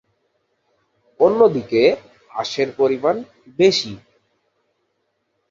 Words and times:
অন্যদিকে 1.19 1.81
আঁশের 2.31 2.69
পরিমাণ 2.77 3.15
বেশি। 3.59 3.93